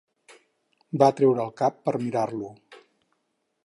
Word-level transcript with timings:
Va 1.03 1.11
treure 1.19 1.45
el 1.45 1.53
cap 1.63 1.79
per 1.85 1.97
mirar-lo. 2.07 2.53